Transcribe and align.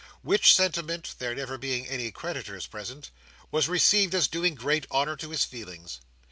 Which 0.23 0.55
sentiment 0.55 1.13
(there 1.19 1.35
never 1.35 1.59
being 1.59 1.85
any 1.87 2.09
creditors 2.09 2.65
present) 2.65 3.11
was 3.51 3.69
received 3.69 4.15
as 4.15 4.27
doing 4.27 4.55
great 4.55 4.87
honour 4.89 5.15
to 5.17 5.29
his 5.29 5.43
feelings. 5.45 5.99